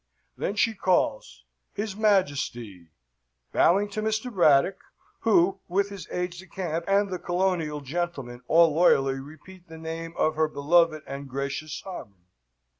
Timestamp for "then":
0.35-0.55